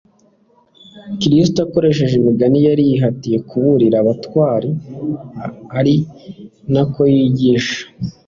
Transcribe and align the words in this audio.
Kristo 1.19 1.57
akoresheje 1.65 2.13
imigani, 2.17 2.59
yari 2.67 2.83
yihatiye 2.89 3.37
kuburira 3.47 3.95
abatware 4.03 4.69
ari 5.79 5.95
nako 6.73 7.01
yigisha 7.13 7.81